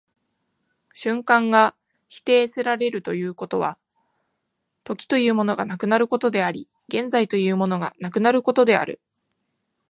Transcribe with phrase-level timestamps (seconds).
[0.93, 1.75] 瞬間が
[2.09, 3.77] 否定せられるということは、
[4.83, 8.99] 時というものがなくなることであり、現在というものがなくなることである。